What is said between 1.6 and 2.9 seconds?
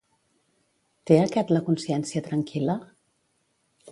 consciència tranquil·la?